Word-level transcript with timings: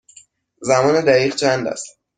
زمان 0.61 1.01
دقیق 1.05 1.35
چند 1.35 1.67
است؟ 1.67 1.97